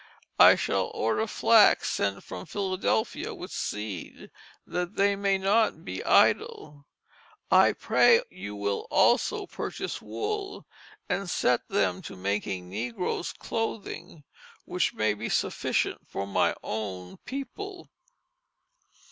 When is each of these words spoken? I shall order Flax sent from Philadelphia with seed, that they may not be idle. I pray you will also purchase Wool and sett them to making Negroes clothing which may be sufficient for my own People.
I 0.39 0.55
shall 0.55 0.89
order 0.95 1.27
Flax 1.27 1.87
sent 1.91 2.23
from 2.23 2.47
Philadelphia 2.47 3.35
with 3.35 3.51
seed, 3.51 4.31
that 4.65 4.95
they 4.95 5.15
may 5.15 5.37
not 5.37 5.85
be 5.85 6.03
idle. 6.03 6.87
I 7.51 7.73
pray 7.73 8.23
you 8.31 8.55
will 8.55 8.87
also 8.89 9.45
purchase 9.45 10.01
Wool 10.01 10.65
and 11.07 11.29
sett 11.29 11.67
them 11.67 12.01
to 12.01 12.15
making 12.15 12.67
Negroes 12.67 13.31
clothing 13.31 14.23
which 14.65 14.91
may 14.95 15.13
be 15.13 15.29
sufficient 15.29 15.99
for 16.07 16.25
my 16.25 16.55
own 16.63 17.17
People. 17.17 17.87